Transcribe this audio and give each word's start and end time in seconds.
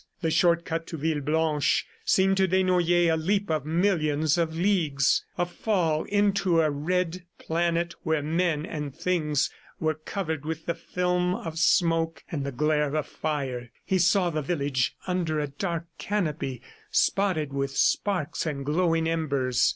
The 0.21 0.31
short 0.31 0.65
cut 0.65 0.87
to 0.87 0.97
Villeblanche 0.97 1.85
seemed 2.05 2.35
to 2.37 2.47
Desnoyers 2.47 3.13
a 3.13 3.15
leap 3.15 3.51
of 3.51 3.67
millions 3.67 4.35
of 4.35 4.55
leagues, 4.57 5.23
a 5.37 5.45
fall 5.45 6.05
into 6.05 6.59
a 6.59 6.71
red 6.71 7.21
planet 7.37 7.93
where 8.01 8.23
men 8.23 8.65
and 8.65 8.95
things 8.95 9.51
were 9.79 9.93
covered 9.93 10.43
with 10.43 10.65
the 10.65 10.73
film 10.73 11.35
of 11.35 11.59
smoke 11.59 12.23
and 12.31 12.43
the 12.43 12.51
glare 12.51 12.95
of 12.95 13.05
fire. 13.05 13.69
He 13.85 13.99
saw 13.99 14.31
the 14.31 14.41
village 14.41 14.95
under 15.05 15.39
a 15.39 15.45
dark 15.45 15.85
canopy 15.99 16.63
spotted 16.89 17.53
with 17.53 17.77
sparks 17.77 18.47
and 18.47 18.65
glowing 18.65 19.07
embers. 19.07 19.69